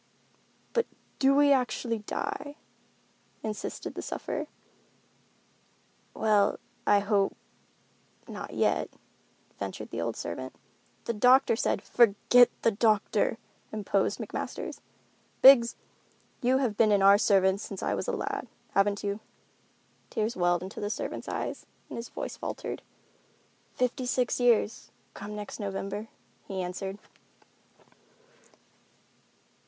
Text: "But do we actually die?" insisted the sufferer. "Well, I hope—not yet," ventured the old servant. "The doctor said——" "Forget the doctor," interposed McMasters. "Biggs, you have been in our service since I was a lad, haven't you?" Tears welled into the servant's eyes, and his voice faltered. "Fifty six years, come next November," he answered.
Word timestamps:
"But 0.73 0.87
do 1.19 1.35
we 1.35 1.51
actually 1.51 1.99
die?" 1.99 2.55
insisted 3.43 3.93
the 3.93 4.01
sufferer. 4.01 4.47
"Well, 6.15 6.57
I 6.87 7.01
hope—not 7.01 8.51
yet," 8.55 8.89
ventured 9.59 9.91
the 9.91 10.01
old 10.01 10.15
servant. 10.15 10.55
"The 11.05 11.13
doctor 11.13 11.55
said——" 11.55 11.83
"Forget 11.83 12.49
the 12.63 12.71
doctor," 12.71 13.37
interposed 13.71 14.17
McMasters. 14.17 14.79
"Biggs, 15.43 15.75
you 16.41 16.57
have 16.57 16.75
been 16.75 16.91
in 16.91 17.03
our 17.03 17.19
service 17.19 17.61
since 17.61 17.83
I 17.83 17.93
was 17.93 18.07
a 18.07 18.11
lad, 18.13 18.47
haven't 18.71 19.03
you?" 19.03 19.19
Tears 20.09 20.35
welled 20.35 20.63
into 20.63 20.79
the 20.81 20.89
servant's 20.89 21.29
eyes, 21.29 21.67
and 21.91 21.97
his 21.97 22.09
voice 22.09 22.35
faltered. 22.37 22.81
"Fifty 23.75 24.07
six 24.07 24.39
years, 24.39 24.89
come 25.13 25.35
next 25.35 25.59
November," 25.59 26.07
he 26.47 26.63
answered. 26.63 26.97